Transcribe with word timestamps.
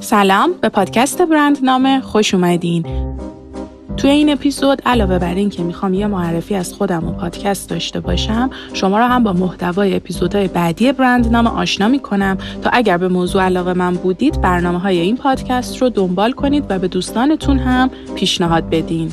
سلام 0.00 0.50
به 0.60 0.68
پادکست 0.68 1.22
برندنامه 1.22 2.00
خوش 2.00 2.34
اومدین. 2.34 2.86
توی 3.96 4.10
این 4.10 4.32
اپیزود 4.32 4.82
علاوه 4.86 5.18
بر 5.18 5.34
این 5.34 5.50
که 5.50 5.62
می‌خوام 5.62 5.94
یه 5.94 6.06
معرفی 6.06 6.54
از 6.54 6.72
خودم 6.72 7.08
و 7.08 7.12
پادکست 7.12 7.70
داشته 7.70 8.00
باشم 8.00 8.50
شما 8.72 8.98
را 8.98 9.08
هم 9.08 9.24
با 9.24 9.32
محتوای 9.32 9.96
اپیزودهای 9.96 10.48
بعدی 10.48 10.92
برندنامه 10.92 11.50
آشنا 11.50 11.88
می‌کنم. 11.88 12.38
تا 12.62 12.70
اگر 12.72 12.96
به 12.96 13.08
موضوع 13.08 13.42
علاقه 13.42 13.72
من 13.72 13.94
بودید 13.94 14.40
برنامه 14.40 14.78
های 14.78 14.98
این 14.98 15.16
پادکست 15.16 15.82
رو 15.82 15.88
دنبال 15.88 16.32
کنید 16.32 16.64
و 16.68 16.78
به 16.78 16.88
دوستانتون 16.88 17.58
هم 17.58 17.90
پیشنهاد 18.14 18.70
بدین. 18.70 19.12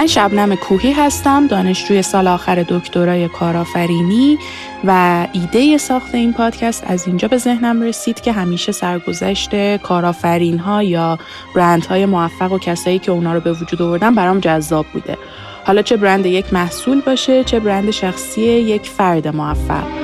من 0.00 0.06
شبنم 0.06 0.54
کوهی 0.54 0.92
هستم 0.92 1.46
دانشجوی 1.46 2.02
سال 2.02 2.28
آخر 2.28 2.64
دکترای 2.68 3.28
کارآفرینی 3.28 4.38
و 4.84 5.26
ایده 5.32 5.78
ساخت 5.78 6.14
این 6.14 6.32
پادکست 6.32 6.84
از 6.86 7.06
اینجا 7.06 7.28
به 7.28 7.36
ذهنم 7.36 7.82
رسید 7.82 8.20
که 8.20 8.32
همیشه 8.32 8.72
سرگذشت 8.72 9.76
کارآفرین 9.76 10.58
ها 10.58 10.82
یا 10.82 11.18
برند 11.54 11.86
های 11.86 12.06
موفق 12.06 12.52
و 12.52 12.58
کسایی 12.58 12.98
که 12.98 13.12
اونا 13.12 13.34
رو 13.34 13.40
به 13.40 13.52
وجود 13.52 13.82
آوردن 13.82 14.14
برام 14.14 14.40
جذاب 14.40 14.86
بوده. 14.92 15.18
حالا 15.64 15.82
چه 15.82 15.96
برند 15.96 16.26
یک 16.26 16.52
محصول 16.52 17.00
باشه 17.00 17.44
چه 17.44 17.60
برند 17.60 17.90
شخصی 17.90 18.42
یک 18.42 18.88
فرد 18.88 19.28
موفق. 19.28 19.99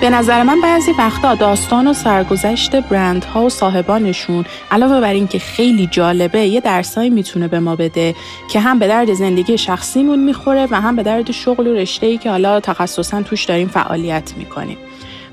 به 0.00 0.10
نظر 0.10 0.42
من 0.42 0.60
بعضی 0.60 0.92
وقتا 0.92 1.34
داستان 1.34 1.86
و 1.86 1.92
سرگذشت 1.92 2.76
برندها 2.76 3.44
و 3.44 3.48
صاحبانشون 3.48 4.44
علاوه 4.70 5.00
بر 5.00 5.12
اینکه 5.12 5.38
خیلی 5.38 5.86
جالبه 5.86 6.40
یه 6.40 6.60
درسایی 6.60 7.10
می‌تونه 7.10 7.48
به 7.48 7.60
ما 7.60 7.76
بده 7.76 8.14
که 8.50 8.60
هم 8.60 8.78
به 8.78 8.88
درد 8.88 9.14
زندگی 9.14 9.58
شخصیمون 9.58 10.18
می‌خوره 10.18 10.68
و 10.70 10.80
هم 10.80 10.96
به 10.96 11.02
درد 11.02 11.30
شغل 11.30 11.66
و 11.66 11.74
رشته‌ای 11.74 12.18
که 12.18 12.30
حالا 12.30 12.60
تخصصا 12.60 13.22
توش 13.22 13.44
داریم 13.44 13.68
فعالیت 13.68 14.32
می‌کنیم. 14.36 14.78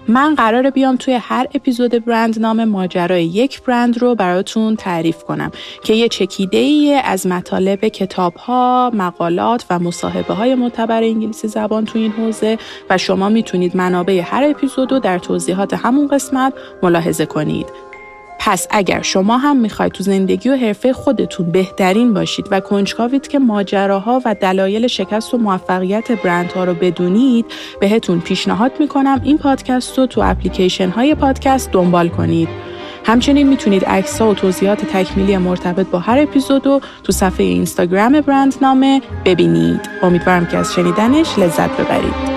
من 0.07 0.35
قراره 0.35 0.71
بیام 0.71 0.95
توی 0.95 1.13
هر 1.13 1.47
اپیزود 1.55 2.05
برند 2.05 2.39
نام 2.39 2.63
ماجرای 2.63 3.25
یک 3.25 3.61
برند 3.61 3.97
رو 3.97 4.15
براتون 4.15 4.75
تعریف 4.75 5.23
کنم 5.23 5.51
که 5.83 5.93
یه 5.93 6.07
چکیده 6.07 6.57
ای 6.57 7.01
از 7.03 7.27
مطالب 7.27 7.87
کتاب 7.87 8.35
ها، 8.35 8.91
مقالات 8.93 9.65
و 9.69 9.79
مصاحبه 9.79 10.33
های 10.33 10.55
معتبر 10.55 11.03
انگلیسی 11.03 11.47
زبان 11.47 11.85
تو 11.85 11.99
این 11.99 12.11
حوزه 12.11 12.57
و 12.89 12.97
شما 12.97 13.29
می‌تونید 13.29 13.77
منابع 13.77 14.21
هر 14.25 14.43
اپیزود 14.43 14.91
رو 14.91 14.99
در 14.99 15.19
توضیحات 15.19 15.73
همون 15.73 16.07
قسمت 16.07 16.53
ملاحظه 16.83 17.25
کنید. 17.25 17.65
پس 18.39 18.67
اگر 18.69 19.01
شما 19.01 19.37
هم 19.37 19.57
می‌خواید 19.57 19.91
تو 19.91 20.03
زندگی 20.03 20.49
و 20.49 20.55
حرفه 20.55 20.93
خودتون 20.93 21.51
بهترین 21.51 22.13
باشید 22.13 22.47
و 22.51 22.59
کنجکاوید 22.59 23.27
که 23.27 23.39
ماجراها 23.39 24.21
و 24.25 24.35
دلایل 24.41 24.87
شکست 24.87 25.33
و 25.33 25.37
موفقیت 25.37 26.11
برندها 26.11 26.63
رو 26.63 26.73
بدونید 26.73 27.45
بهتون 27.79 28.19
پیشنهاد 28.19 28.71
می‌کنم 28.79 29.21
این 29.23 29.37
پادکست 29.37 29.97
رو 29.97 30.05
تو 30.05 30.21
اپلیکیشن 30.21 30.89
های 30.89 31.15
پادکست 31.15 31.71
دنبال 31.71 32.09
کنید. 32.09 32.49
همچنین 33.05 33.49
می‌تونید 33.49 33.85
عکس 33.85 34.21
و 34.21 34.33
توضیحات 34.33 34.85
تکمیلی 34.85 35.37
مرتبط 35.37 35.87
با 35.87 35.99
هر 35.99 36.19
اپیزود 36.19 36.65
رو 36.65 36.81
تو 37.03 37.11
صفحه 37.11 37.45
اینستاگرام 37.45 38.21
برندنامه 38.21 39.01
ببینید. 39.25 39.89
امیدوارم 40.03 40.45
که 40.45 40.57
از 40.57 40.73
شنیدنش 40.73 41.39
لذت 41.39 41.77
ببرید. 41.77 42.34